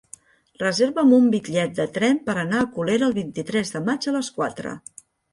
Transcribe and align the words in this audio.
Reserva'm 0.59 1.11
un 1.17 1.25
bitllet 1.33 1.75
de 1.79 1.85
tren 1.97 2.17
per 2.29 2.35
anar 2.43 2.61
a 2.61 2.69
Colera 2.77 3.07
el 3.09 3.13
vint-i-tres 3.17 3.73
de 3.75 3.83
maig 3.91 4.07
a 4.13 4.15
les 4.15 4.31
quatre. 4.39 4.73